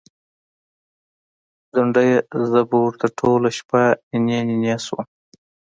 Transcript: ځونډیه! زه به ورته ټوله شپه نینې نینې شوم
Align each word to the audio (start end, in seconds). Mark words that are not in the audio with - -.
ځونډیه! 1.73 2.17
زه 2.51 2.59
به 2.69 2.77
ورته 2.85 3.07
ټوله 3.17 3.49
شپه 3.57 3.81
نینې 4.25 4.41
نینې 4.49 4.75
شوم 4.85 5.05